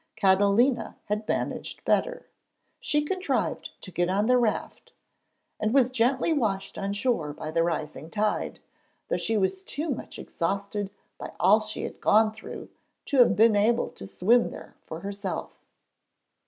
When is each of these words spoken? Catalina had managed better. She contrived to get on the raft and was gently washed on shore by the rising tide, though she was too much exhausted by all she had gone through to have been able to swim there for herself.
Catalina 0.15 0.95
had 1.09 1.27
managed 1.27 1.85
better. 1.85 2.25
She 2.79 3.03
contrived 3.03 3.69
to 3.81 3.91
get 3.91 4.09
on 4.09 4.25
the 4.25 4.39
raft 4.39 4.93
and 5.59 5.75
was 5.75 5.91
gently 5.91 6.33
washed 6.33 6.75
on 6.75 6.93
shore 6.93 7.33
by 7.33 7.51
the 7.51 7.61
rising 7.61 8.09
tide, 8.09 8.59
though 9.09 9.17
she 9.17 9.37
was 9.37 9.61
too 9.61 9.91
much 9.91 10.17
exhausted 10.17 10.89
by 11.19 11.33
all 11.39 11.59
she 11.59 11.83
had 11.83 12.01
gone 12.01 12.31
through 12.33 12.69
to 13.05 13.19
have 13.19 13.35
been 13.35 13.55
able 13.55 13.89
to 13.89 14.07
swim 14.07 14.49
there 14.49 14.75
for 14.87 15.01
herself. 15.01 15.59